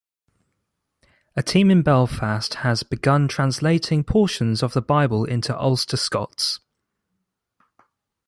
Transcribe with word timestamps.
A 1.35 1.43
team 1.43 1.69
in 1.69 1.83
Belfast 1.83 2.51
has 2.55 2.81
begun 2.81 3.27
translating 3.27 4.03
portions 4.03 4.63
of 4.63 4.73
the 4.73 4.81
Bible 4.81 5.25
into 5.25 5.55
Ulster 5.55 5.95
Scots. 5.95 6.59